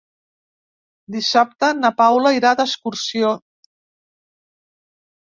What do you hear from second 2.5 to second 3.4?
d'excursió.